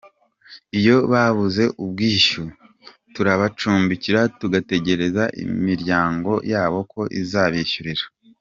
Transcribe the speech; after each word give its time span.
Iyo 0.79 0.95
babuze 1.11 1.63
ubwishyu 1.83 2.43
turabacumbikira 3.13 4.19
tugategereza 4.39 5.23
imiryango 5.43 6.31
yabo 6.51 6.79
ko 6.91 7.01
izabishyurira. 7.21 8.03